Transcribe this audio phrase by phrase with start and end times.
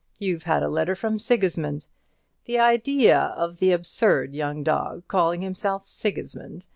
[0.17, 1.85] You've had a letter from Sigismund,
[2.45, 6.65] the idea of the absurd young dog calling himself Sigismund!